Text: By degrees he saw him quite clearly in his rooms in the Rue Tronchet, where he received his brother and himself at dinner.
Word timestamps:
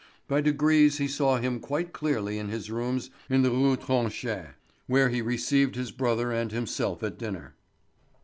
By 0.27 0.41
degrees 0.41 0.97
he 0.97 1.07
saw 1.07 1.37
him 1.37 1.59
quite 1.59 1.93
clearly 1.93 2.39
in 2.39 2.49
his 2.49 2.71
rooms 2.71 3.11
in 3.29 3.43
the 3.43 3.51
Rue 3.51 3.77
Tronchet, 3.77 4.55
where 4.87 5.09
he 5.09 5.21
received 5.21 5.75
his 5.75 5.91
brother 5.91 6.31
and 6.31 6.51
himself 6.51 7.03
at 7.03 7.19
dinner. 7.19 7.53